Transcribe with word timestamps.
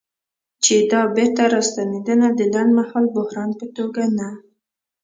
چې 0.63 0.75
دا 0.91 1.01
بیرته 1.15 1.43
راستنېدنه 1.53 2.27
د 2.37 2.39
لنډمهاله 2.53 3.09
بحران 3.17 3.49
په 3.59 3.65
توګه 3.77 4.03
نه 4.17 4.29